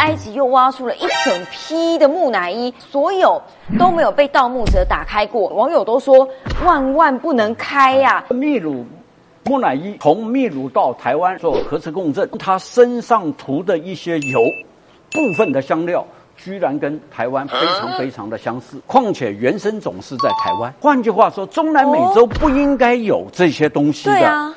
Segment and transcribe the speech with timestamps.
[0.00, 3.40] 埃及又挖出了一整批的木乃伊，所有
[3.78, 5.48] 都没有被盗墓者打开过。
[5.50, 6.26] 网友都说
[6.64, 8.24] 万万不能开呀！
[8.30, 8.86] 秘鲁
[9.44, 14.40] 木乃伊从秘鲁到台湾做核磁共振，他身上涂的一些油
[15.12, 16.04] 部分的香料。
[16.42, 20.72] 居然跟台湾非常非常的相似，况且原生种是在台湾。
[20.80, 24.54] 换句话说，中南美洲不应该有这些东西的。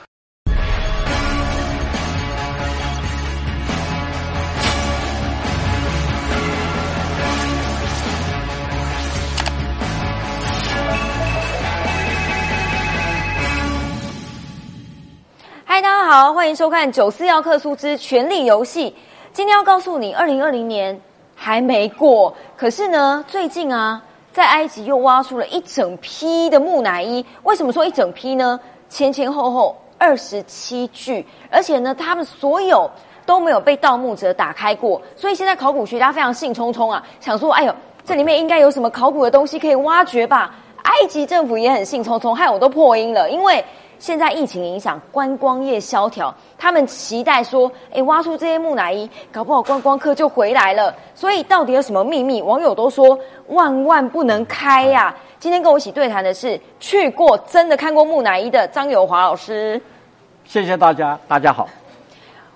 [16.16, 18.91] 好，欢迎收看《九四要克苏之权力游戏》。
[19.34, 21.02] 今天要告诉你，二零二零年。
[21.34, 23.99] 还没过，可是呢，最近啊，
[24.31, 27.26] 在埃及又挖出了一整批的木乃伊。
[27.41, 28.59] 为什么说一整批呢？
[28.89, 32.88] 前前后后二十七具，而且呢，他们所有
[33.25, 35.02] 都没有被盗墓者打开过。
[35.16, 37.73] 所以现在考古学家非常兴冲冲啊，想说，哎呦，
[38.05, 40.53] 这里面应该有什么考古的东西可以挖掘吧？
[40.84, 43.66] 埃及政府也很兴冲冲，害我都破音了，因为。
[44.04, 50.94] 现在疫情影响，观光业萧条，他们期待说，哎，挖出这些木乃伊，搞不好观光客就回来了。
[51.16, 52.42] 所以到底有什么秘密？
[52.42, 55.16] 网友都说万万不能开呀。
[55.40, 59.81] 今天跟我一起对谈的是去过、真的看过木乃伊的张友华老师。
[60.44, 61.70] 谢谢大家，大家好。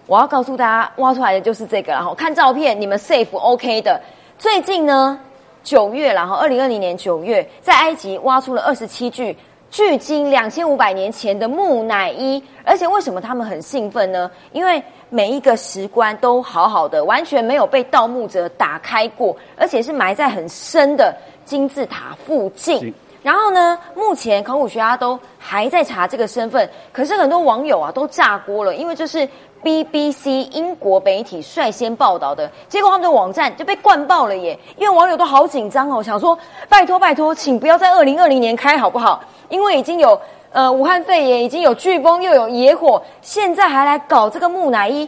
[0.05, 4.01] 我要告诉大家，挖出来的就是这个，然后看照片，你们 safe OK 的。
[4.37, 5.17] 最近呢，
[5.63, 9.33] 九月，然后二零二零年九月，在埃及挖出了二十七具。
[9.69, 14.29] 距今两千五百年前的木乃伊，而且为什么他们很兴奋呢？
[14.51, 22.93] 因为每一个石棺都好好的，完全没有被盗墓者打开过，而且是埋在很深的金字塔附近。
[23.27, 29.27] 然后呢，目前考古学家都还在查这个身份，可是很多网友啊都炸锅了，因为这是
[29.61, 34.57] BBC 英国媒体率先报道的，结果他们的网站就被灌爆了耶！
[34.77, 39.21] 因为网友都好紧张哦，想说拜托拜托，请不要在二零二零年开好不好？
[39.49, 40.17] 因为已经有
[40.53, 45.05] 呃武汉肺炎，已经有飓风，又有野火，现在还来搞这个木乃伊，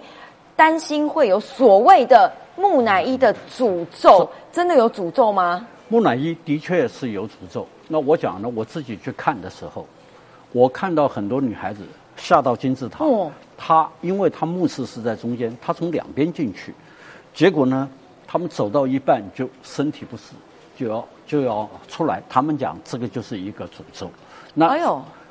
[0.58, 5.66] 担心会有所谓的木乃伊的诅咒，真的有诅咒吗？
[5.88, 7.66] 木乃伊的确是有诅咒。
[7.92, 9.86] 那我讲呢，我自己去看的时候，
[10.52, 11.82] 我看到很多女孩子
[12.16, 13.04] 下到金字塔，
[13.58, 16.72] 她因为她墓室是在中间，她从两边进去，
[17.34, 17.90] 结果呢，
[18.28, 20.34] 她们走到一半就身体不适，
[20.78, 22.22] 就要就要出来。
[22.30, 24.08] 他们讲这个就是一个诅咒。
[24.54, 24.70] 那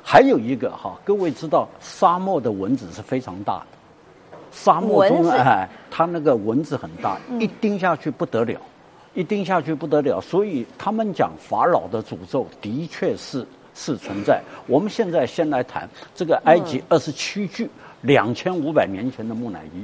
[0.03, 8.59] 还有一个哈，各位知道沙漠的蚊子是非常大的，沙漠中哎，它那个蚊子很大，一叮下去不得了。
[9.13, 14.41] 一定下去不得了，所以他们讲法老的诅咒的确是是存在。
[14.67, 17.69] 我们现在先来谈这个埃及二十七具
[18.01, 19.83] 两千五百年前的木乃伊。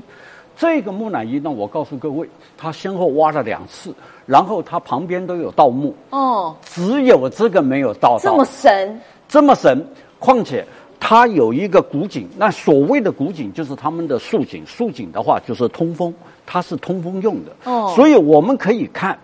[0.57, 3.93] 这个木乃伊呢，我告诉各位，他先后挖了两次，
[4.25, 5.93] 然后他旁边都有盗墓。
[6.11, 8.17] 哦，只有这个没有盗。
[8.19, 9.01] 这么神？
[9.27, 9.85] 这么神？
[10.19, 10.65] 况且。
[10.97, 14.65] 它有一个古井，那所谓的古井就是他们的竖井。
[14.65, 16.11] 竖井的话就是通风，
[16.45, 17.51] 它是通风用的。
[17.63, 19.17] 哦，所以我们可以看，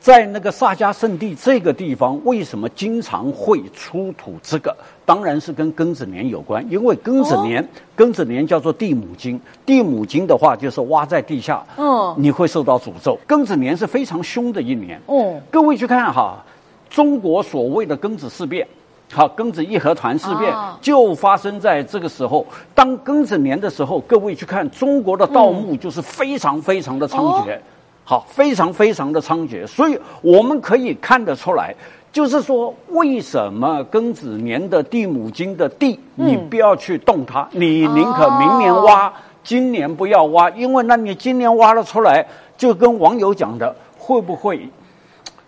[0.00, 4.76] 在那个萨迦圣地这个地方，为什么经常会出土这个？
[5.04, 7.66] 当然是跟庚子年有关，因为庚子年，
[7.96, 13.18] 庚子年叫做地母金，地母金的话就是挖在地下，嗯，你会受到诅咒。
[13.26, 15.00] 庚子年是非常凶的一年。
[15.06, 16.44] 哦，各位去看哈，
[16.90, 18.66] 中国所谓的庚子事变。
[19.12, 22.44] 好，庚子义和团事变就发生在这个时候。
[22.74, 27.56] 当庚子年的时候，各位去看中国的盗墓，就是非常非常的猖獗，
[28.04, 29.64] 好，非常非常的猖獗。
[29.66, 31.74] 所以我们可以看得出来，
[32.12, 39.10] 就是说，为什么庚子年的地母金的地，你不要去动它，你宁可明年挖，
[39.44, 44.68] 今年不要挖，因为那你今年挖了出来，就跟网友讲的，会不会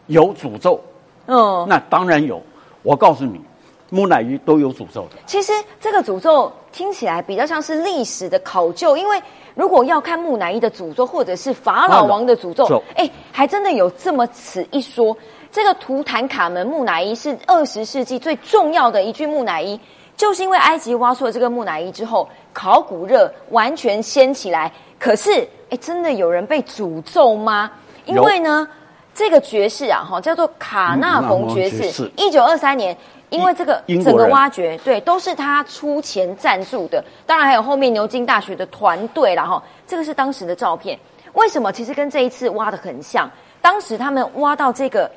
[0.06, 0.80] 有诅咒？
[1.26, 2.40] 嗯，那当然有。
[2.84, 3.40] 我告诉你。
[3.90, 5.16] 木乃伊都有诅咒的。
[5.26, 9.20] 其实这个诅咒听起来比较像是历史的考究，因为
[9.54, 15.16] 如果要看木乃伊的诅咒，或者是法老王的诅咒，哎，还真的有这么此一说。
[15.50, 19.80] 这个图坦卡门木乃伊是二十世纪最重要的一具木乃伊，
[20.14, 24.70] 就是因为埃及挖出了这个木乃伊之后，考古热完全掀起来。
[24.98, 27.70] 可是，哎，真的有人被诅咒吗？
[28.04, 28.68] 因为呢，
[29.14, 32.94] 这个爵士啊，哈，叫做卡纳冯爵士，一九二三年。
[33.30, 39.62] 因为这个整个挖掘，对，都是他出钱赞助的，当然还有后面牛津大学的团队了哈。
[39.86, 40.98] 这个是当时的照片，
[41.34, 41.72] 为什么？
[41.72, 43.30] 其实跟这一次挖的很像。
[43.60, 45.10] 当时他们挖到这个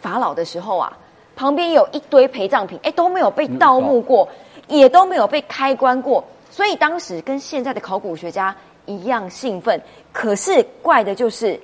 [0.00, 0.96] 法老的时候啊，
[1.34, 4.28] 旁边有一堆陪葬品，哎，都没有被盗墓过，
[4.68, 8.54] 也都没有被开棺过，所以当时跟现在的考古学家
[8.86, 9.80] 一样兴奋。
[10.12, 11.58] 可是怪的就是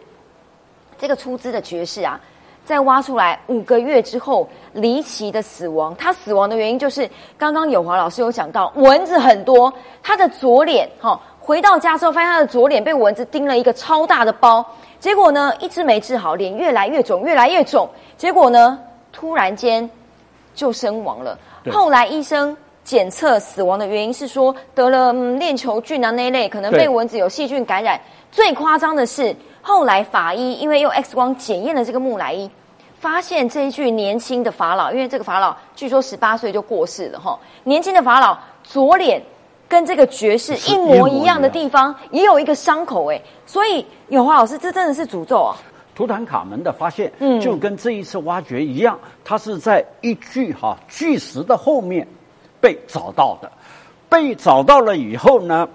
[0.98, 2.18] 这个出资的爵士啊，
[2.66, 5.94] 在挖出来五个月之后离奇的死亡。
[5.96, 7.08] 他死亡的原因就是
[7.38, 9.72] 刚刚友华老师有讲到，蚊子很多，
[10.02, 14.62] 他的左脸哈，回到家之后发现他的左脸被蚊子叮了一个超大的包，
[14.98, 18.78] 结果呢一直没治好，脸越来越肿，越来越肿，结果呢
[19.12, 19.88] 突然间
[20.54, 21.38] 就身亡了。
[21.70, 22.54] 后来医生。
[22.86, 28.00] 检测死亡的原因是说得了链球菌啊那一类，可能被蚊子有细菌感染。
[28.30, 32.48] 最夸张的是，后来法医因为用 X 光检验了这个木乃伊，
[33.00, 37.36] 发现这一具年轻的法老，因为这个法老据说十八岁就过世了哈。
[37.64, 39.20] 年轻的法老左脸
[39.68, 45.56] 跟这个爵士 一模一样的地方也有一个伤口哎，所以有华老师这真的是诅咒啊！
[45.96, 52.06] 图坦卡门的发现，嗯，就跟这一次挖掘一样，它是在一具哈巨石的后面。
[52.66, 53.48] 被找到的，
[54.08, 55.68] 被找到了以后呢，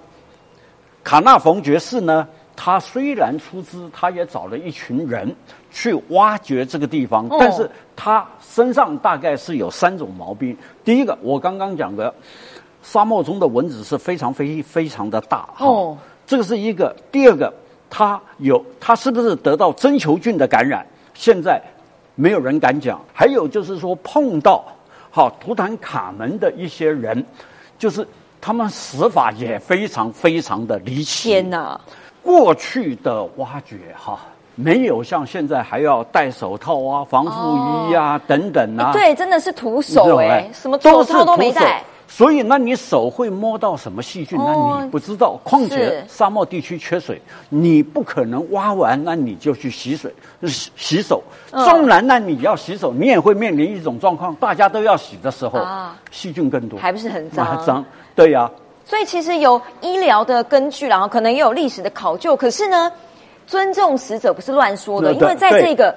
[1.05, 5.33] 卡纳冯爵士呢，他虽然出资，他也找了一群人
[5.71, 10.57] 去挖掘这个地方，但是他身上大概是有三种毛病。
[10.83, 12.13] 第一个，我刚刚讲的，
[12.83, 15.97] 沙漠中的蚊子是非常非非常的大，哦，
[16.27, 16.93] 这个是一个。
[17.09, 17.53] 第二个，
[17.89, 20.85] 他有他是不是得到真球菌的感染？
[21.13, 21.61] 现在
[22.15, 22.99] 没有人敢讲。
[23.13, 24.65] 还有就是说碰到。
[25.11, 27.23] 好，图坦卡门的一些人，
[27.77, 28.07] 就是
[28.39, 31.29] 他们死法也非常非常的离奇。
[31.29, 31.79] 天哪！
[32.23, 34.19] 过去的挖掘哈，
[34.55, 38.91] 没有像现在还要戴手套啊、防护衣啊等等啊。
[38.93, 41.83] 对，真的是徒手哎，什么手套都没戴。
[42.13, 44.37] 所以，那你手会摸到什么细菌？
[44.37, 45.39] 那你不知道。
[45.45, 50.13] 况且沙漠地区缺水，你不可能挖完那你就去洗水、
[50.45, 51.23] 洗洗手。
[51.49, 55.65] 纵然那你要洗手，你也会面临一种状况：大家都要洗的时候，
[56.11, 57.65] 细菌更多，还不是很脏？
[57.65, 58.51] 脏，对呀。
[58.83, 62.35] 所以其实有医疗的根据，然后可能也有历史的考究。
[62.35, 62.91] 可是呢，
[63.47, 65.95] 尊重死者不是乱说的，因为在这个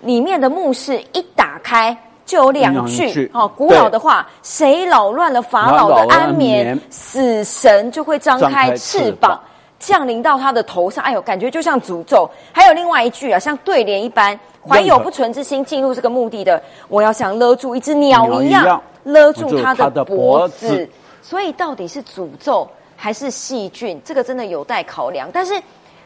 [0.00, 1.96] 里面的墓室一打开。
[2.24, 9.40] 就有两句哦，古老的话：谁扰乱了法老的安眠，死神就会张开翅膀
[9.78, 11.02] 降临到他的头上。
[11.04, 12.30] 哎呦，感觉就像诅咒。
[12.52, 20.88] 还有另外一句啊，像对联一般：怀有不纯之心进入这个墓地的，我要像勒住一只鸟一样勒住他的脖子。
[21.20, 24.00] 所以到底是诅咒还是细菌？
[24.04, 25.28] 这个真的有待考量。
[25.32, 25.60] 但是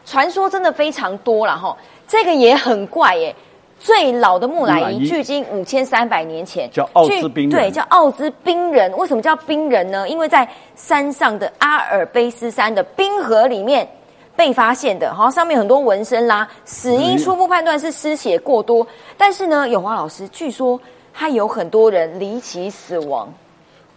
[0.05, 1.77] 传说真的非常多了哈，
[2.07, 3.35] 这个也很怪耶。
[3.79, 7.51] 最老的木乃伊距今五千三百年前，叫奥兹冰人。
[7.51, 8.91] 对，叫奥兹冰人。
[8.97, 10.09] 为什么叫冰人呢？
[10.09, 13.87] 因为在山上的阿尔卑斯山的冰河里面
[14.35, 16.47] 被发现的，好，上面很多纹身啦。
[16.65, 18.85] 死因初步判断是失血过多，
[19.17, 20.79] 但是呢，永华老师据说
[21.13, 23.31] 还有很多人离奇死亡。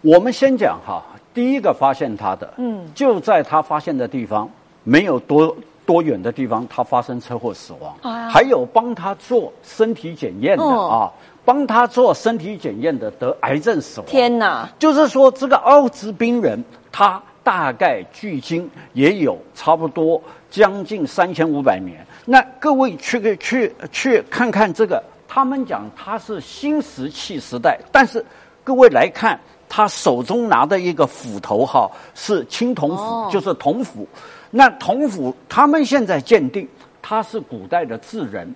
[0.01, 1.03] 我们先讲哈，
[1.33, 4.49] 第一个发现他的，嗯，就在他发现的地方
[4.83, 5.55] 没有多。
[5.85, 7.95] 多远的地方他发生车祸死亡？
[8.29, 11.11] 还有帮他做身体检验的啊，
[11.43, 14.07] 帮他做身体检验的得癌症死亡。
[14.07, 14.69] 天哪！
[14.77, 22.05] 就是说这个奥兹冰人，他大概距今也有差不多将近三千五百年。
[22.25, 28.23] 那各位去去去看看这个，他们讲他是新石器时代，但是
[28.63, 34.07] 各位来看他手中拿的一个斧头哈，是青铜斧，就是铜斧。
[34.51, 36.67] 那同府，他们现在鉴定
[37.01, 38.53] 他是古代的智人，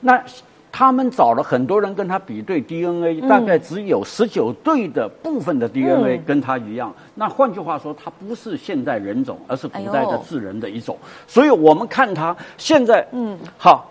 [0.00, 0.22] 那
[0.70, 6.94] 他们找了很多人跟他比对 DNA，大概只有十九对的部分的 DNA 跟他一样。
[7.14, 10.96] 那换句话说，他不是现代人种，而是古代的智人的一种。
[11.26, 13.90] 所以我们看他现在，嗯，好，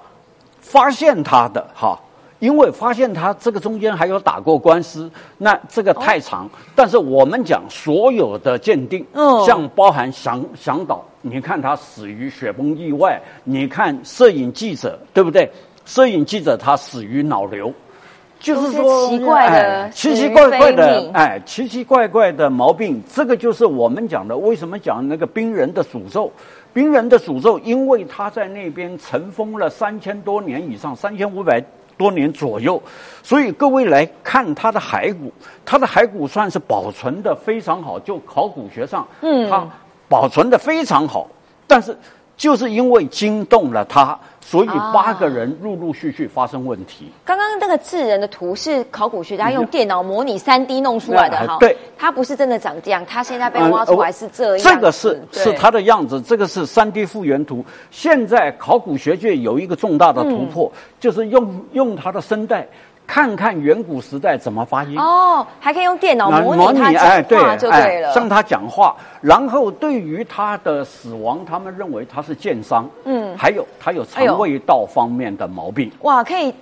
[0.60, 2.00] 发现他的哈。
[2.42, 6.50] 因为发现他这个中间还有打过官司，那这个太长。
[6.76, 9.06] 但是我们讲所有的鉴定，
[9.46, 15.48] 像包含向向导，你看他死于雪崩意外，你看摄影记者，对不对？
[15.86, 17.72] 摄影记者他死于脑瘤，
[18.40, 23.00] 就是说奇怪的奇奇怪怪的哎，奇奇怪怪的毛病。
[23.14, 26.32] 这个就是我们讲的，为什么讲那个冰人的诅咒？
[26.74, 31.64] 冰人的诅咒，因为他在那边尘封了三千多年以上，三千五百。
[32.02, 32.82] 多年左右，
[33.22, 35.32] 所以各位来看它的骸骨，
[35.64, 39.64] 它的骸骨算是保存的非常好，就考古学上，嗯，它
[40.10, 41.28] 保存的非常好，
[41.68, 41.96] 但是
[42.42, 44.18] 就是因为惊动了他。
[44.44, 47.10] 所以八个人陆陆续续发生问题。
[47.24, 51.58] 刚刚那个智人的图是考古学家用电脑模拟三 D 弄出来的哈。
[51.58, 54.68] 对，他不是真的长这样，他现在被挖出来是这样。
[54.68, 57.64] 这个是是他的样子，这个是三 D 复原图。
[57.92, 60.70] 现在考古学界有一个重大的突破，
[61.00, 62.68] 就是用用他的声带
[63.06, 64.98] 看看远古时代怎么发音。
[64.98, 68.96] 哦，还可以用电脑模拟他讲话就对了，让他讲话。
[69.20, 72.90] 然后对于他的死亡，他们认为他是剑伤。
[73.06, 75.92] 嗯，还有他有肠胃道方面的毛病。
[76.02, 76.54] 哇，可以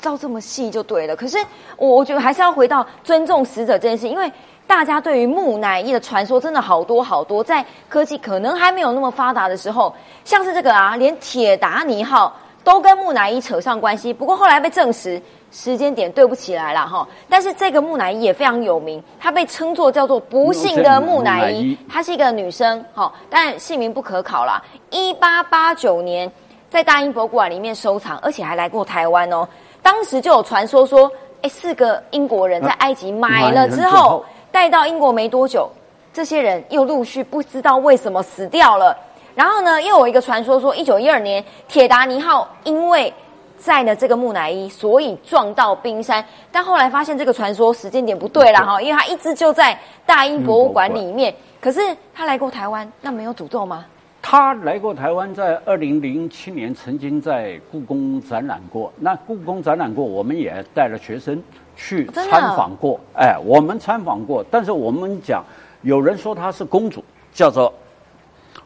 [0.00, 1.16] 照这么细就对了。
[1.16, 1.38] 可是
[1.76, 4.30] 我我觉得还是要回到尊重死者这件事，因为。
[4.68, 14.12] 大家对于木乃伊的传说真的好多好多，在科技可能还没有那么发达的时候，像是这个啊，连铁达尼号都跟木乃伊扯上关系。
[14.12, 17.06] 不过后来被证实时间点对不起来了哈。
[17.28, 24.60] 但是这个木乃伊也非常有名，它被称作叫做不幸的木乃伊，她是一个女生哈，但姓名不可考啦。
[24.90, 26.28] 一八八九年
[26.68, 29.46] 在大英博物馆里面收藏，而且还来过台湾哦。
[29.80, 31.08] 当时就有传说说，
[31.42, 34.24] 哎，四个英国人在埃及买了之后。
[34.52, 35.70] 带到英国没多久，
[36.14, 38.96] 这些人又陆续不知道为什么死掉了。
[39.36, 43.12] 然后呢，又有一个传说说，一九一二年铁达尼号因为
[43.58, 46.24] 载了这个木乃伊，所以撞到冰山。
[46.50, 51.34] 但后来发现这个传说时间点不对了哈，因为他一直就在大英博物馆里面。
[51.60, 51.80] 可是
[52.14, 53.84] 他来过台湾，那没有诅咒吗？
[54.22, 58.90] 他来过台湾，在二零零七年曾经在故宫展览过。
[58.98, 61.40] 那故宫展览过，我们也带了学生
[61.76, 62.98] 去参访过。
[63.14, 65.44] 哎，我们参访过，但是我们讲，
[65.82, 67.72] 有人说她是公主，叫做，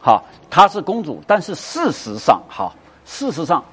[0.01, 2.73] 好，她是公主，但是事实上，哈，
[3.05, 3.63] 事实上，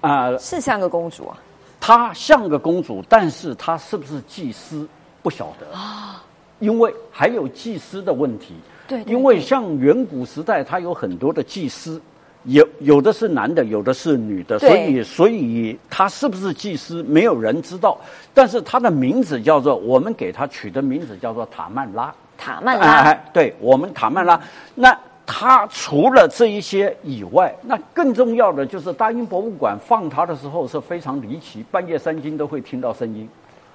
[0.00, 1.36] 啊，是像个公主啊。
[1.80, 4.88] 她像个公主，但是她是不是祭司，
[5.22, 6.24] 不晓得啊，
[6.58, 8.54] 因为还有祭司的问题。
[8.88, 12.00] 对，因为像远古时代，它有很多的祭司，
[12.44, 17.98] 有有的是男的，有的是女的，所以所以他是不是祭司，没有人知道。
[18.32, 22.12] 但是他的名字叫做，我们给他取的名字叫做塔曼拉。
[22.38, 24.40] 塔曼拉，对我们塔曼拉。
[24.74, 24.98] 那
[25.30, 33.28] 他除了这一些以外，那更重要的就是大英博物馆放他的时候是非常离奇，半夜三更都会听到声音。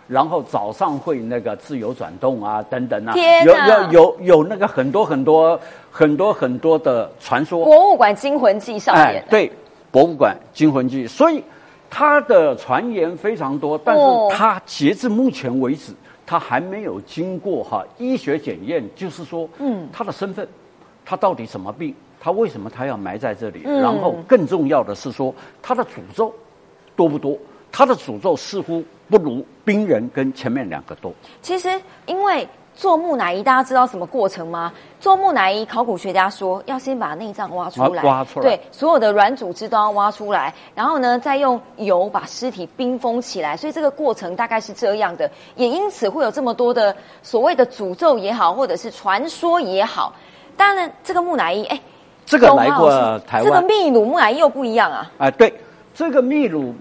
[0.08, 3.14] 然后早上会那个自由转动啊，等等啊，
[3.46, 5.58] 有有有有那个很多很多
[5.92, 7.64] 很多很多的传说。
[7.64, 9.50] 博物馆惊魂记上面，对，
[9.92, 11.42] 博物馆惊魂记，所以
[11.88, 15.94] 它的传言非常多，但是它截至目前为止，
[16.26, 20.46] 它还没有经过哈医学检验，就是说，嗯，他的身份，
[21.06, 23.62] 他到底什么病，他为什么他要埋在这里？
[23.64, 26.34] 然后更重要的是说，他的诅咒
[26.96, 27.38] 多不多？
[27.72, 28.84] 他的诅咒似乎。
[29.10, 31.14] 不如冰人跟前面两个多。
[31.42, 31.70] 其实，
[32.08, 34.74] 因为做木乃伊，大家知道什么过程吗？
[35.00, 43.56] 做木乃伊，考古学家说要先把内脏挖出来，挖出来，对，所有的软组织都要挖出来，然后呢，再用油把尸体冰封起来。
[43.56, 50.16] 所以这个过程大概是这样的，也因此会有这么多的所谓的诅咒也好，或者是传说也好。
[50.58, 51.80] 当然，这个木乃伊，哎，
[52.26, 52.90] 这个来过
[53.28, 55.12] 台湾，这个秘鲁木乃伊又不一样啊。
[55.18, 55.54] 哎，对，
[55.94, 56.74] 这个秘鲁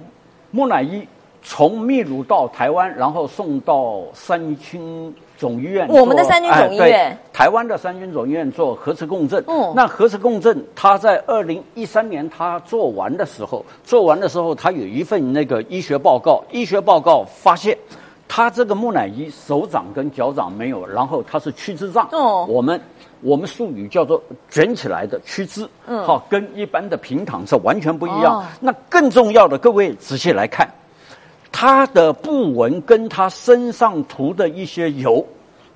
[0.51, 1.07] 木乃伊。
[1.45, 5.89] 从秘鲁到台湾，然后送到三军总医院。
[5.89, 9.43] 我们的三军总医院，台湾的三军总医院做核磁共振。
[9.49, 16.45] 嗯，那核磁共振，他在二零一三年他做完的时候，做完的时候，他有一份那个医学报告。
[16.53, 17.77] 医学报告发现，
[18.35, 22.09] 他这个木乃伊手掌跟脚掌没有，然后他是屈肢障。
[22.13, 22.81] 哦，我们
[23.21, 25.69] 我们术语叫做卷起来的屈肢。
[25.87, 28.43] 嗯，好，跟一般的平躺是完全不一样。
[28.59, 30.67] 那更重要的，各位仔细来看。
[31.53, 35.23] 他的布纹跟他身上涂的一些油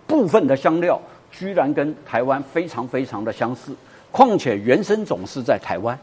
[0.07, 0.99] 部分的香料，
[1.31, 3.77] 居然跟台湾非常非常的相似。
[4.11, 5.99] 况且原生种是在台湾，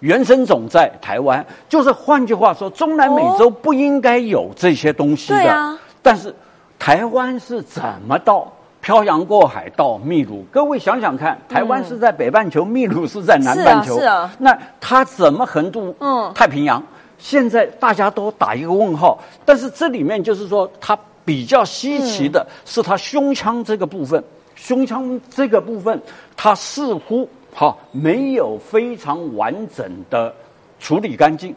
[0.00, 5.78] 原生种在台湾，就是换句话说，中南美洲不应该有这些东西的。
[6.02, 6.34] 但是
[6.78, 8.50] 台湾是怎么到
[8.80, 10.44] 漂洋过海到秘鲁？
[10.52, 14.30] 各位想想看，台湾是在北半球，秘鲁是在南半球，是啊。
[14.38, 15.94] 那它怎么横渡
[16.34, 16.82] 太平洋？
[17.18, 24.22] 现在大家都打一个问号，但是这里面就是说，它比较稀奇的是它胸腔这个部分，
[24.54, 26.00] 胸腔这个部分，
[26.36, 27.28] 它似乎
[27.58, 30.32] 好没有非常完整的
[30.78, 31.52] 处理干净，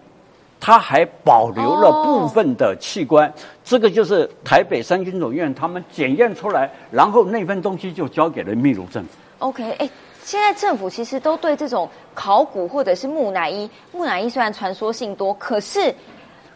[0.59, 3.31] 它还保留了部分的器官，
[3.63, 9.09] 这个就是台北三军总院他们检验出来，然后那份东西就交给了秘鲁政府。
[9.37, 9.87] OK，哎。
[10.23, 15.93] 现在政府其实都对这种考古或者是木乃伊，木乃伊虽然传说性多，可是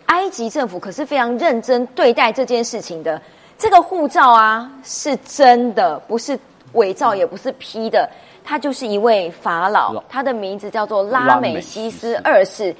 [0.05, 3.21] 埃及政府可是非常认真对待这件事情的。
[3.57, 6.37] 这个护照啊是真的，不是
[6.73, 8.07] 伪造，也不是 P 的，
[8.45, 12.73] 他就是一位法老，他的名字叫做拉美西斯二世，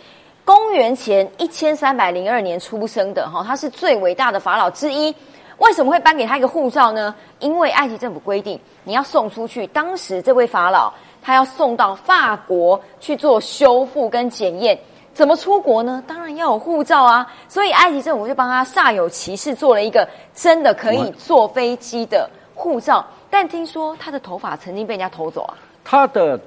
[0.46, 5.14] 公元前一千三百零二年出生的哈，他是最伟大的法老之一。
[5.58, 7.16] 为什么会颁给他一个护照呢？
[7.40, 9.66] 因为埃及政府规定，你要送出去。
[9.68, 14.78] 当时这位法老他要送到法国去做修复跟检验，
[15.14, 16.04] 怎么出国呢？
[16.06, 17.26] 当然要有护照啊！
[17.48, 23.04] 所以埃及政府就帮他煞有其事做了一个真的可以坐飞机的护照。
[23.36, 25.58] 但听说他的头发曾经被人家偷走啊！
[25.84, 26.40] 他的。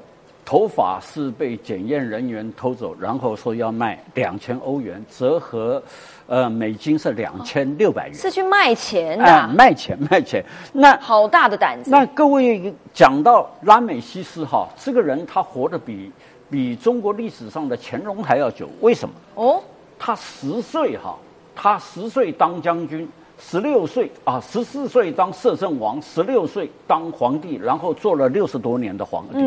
[0.42, 5.82] 头发是被检验人员偷走，然后说要卖两千欧元，折合，
[6.26, 10.42] 呃，美金是两千六百元，是去卖钱的，卖钱卖钱。
[10.72, 11.90] 那好大的胆子。
[11.90, 16.10] 那各位讲到拉美西斯哈，这个人他活得比
[16.50, 19.14] 比中国历史上的乾隆还要久，为什么？
[19.34, 19.62] 哦，
[19.98, 21.14] 他十岁哈，
[21.54, 23.06] 他十岁当将军。
[23.40, 29.38] 十六岁啊，十四岁当摄政王，十六岁当皇帝，然后做了六十多年的皇帝，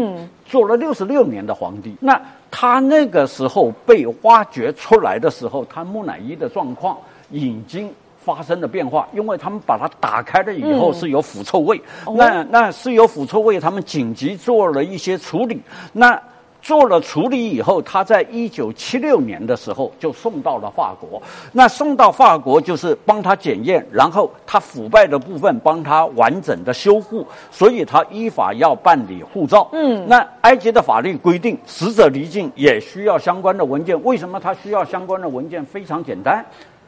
[0.46, 1.96] 做了六十六年的皇帝。
[2.00, 2.20] 那
[2.50, 6.98] 他那个时候被挖掘出来的时候，他木乃伊的状况
[7.30, 7.94] 已经
[8.24, 11.82] 发生了变化，因为他们把它打开了以后是有腐臭味，
[12.16, 15.62] 那那是有腐臭味，他们紧急做了一些处理。
[15.92, 16.22] 那
[16.62, 21.22] 做了处理以后，他在一九七六年的时候就送到了法国。
[21.52, 29.68] 那送到法国就是帮他检验，然后他腐败的部分帮他完整的修复，所以他依法要办理护照。
[29.72, 34.02] 嗯，那埃及的法律规定，死者离境也需要相关的文件。
[34.04, 35.66] 为什么他需要相关的文件？
[35.66, 36.46] 非常简单，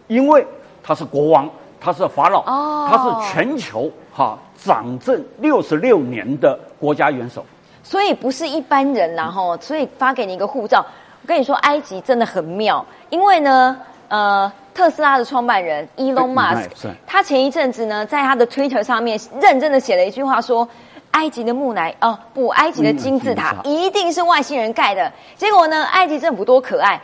[0.08, 0.46] 因为
[0.84, 1.50] 他是国王，
[1.80, 2.44] 他是法老，
[2.88, 7.44] 他是全球哈掌政六十六年的国家元首。
[7.84, 10.86] 所以不是一般人然后，所以发给你一个护照。
[11.22, 16.70] 我跟你说，埃及真的很妙，因为呢，呃，特斯拉的创办人 Elon Musk，
[17.06, 20.68] 他前一阵子呢，在他的 Twitter 上面认真的写了一句话，说
[21.12, 25.12] 埃及的木乃哦不，埃及的金字塔一定是外星人盖的。
[25.38, 27.02] 结果呢，埃及政府多可爱，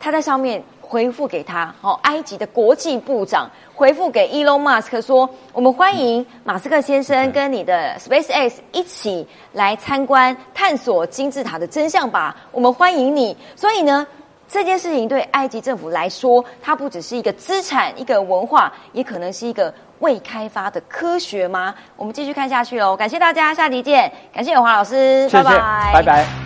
[0.00, 0.62] 他在上面。
[0.94, 14.06] 回复给他，哦，埃及的国际部长回复给 Elon Musk 说：“我们欢迎马斯克先生跟你的 SpaceX 一起来参观探索金字塔的真相吧，我们欢迎你。”所以呢，
[14.46, 21.74] 这件事情对埃及政府来说，它不只是一个资产、一个文化，也可能是一个未开发的科学吗？
[21.96, 22.96] 我们继续看下去喽。
[22.96, 24.12] 感谢大家，下集见。
[24.32, 26.43] 感谢永华老师，拜拜，拜拜。